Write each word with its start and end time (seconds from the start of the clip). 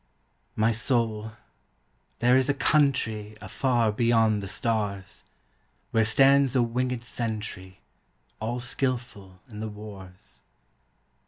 My 0.55 0.71
soul, 0.71 1.33
there 2.21 2.35
is 2.35 2.49
a 2.49 2.55
country 2.55 3.35
Afar 3.39 3.91
beyond 3.91 4.41
the 4.41 4.47
stars, 4.47 5.25
Where 5.91 6.05
stands 6.05 6.55
a 6.55 6.59
wingèd 6.65 7.03
sentry, 7.03 7.81
All 8.39 8.59
skilful 8.59 9.39
in 9.47 9.59
the 9.59 9.69
wars. 9.69 10.41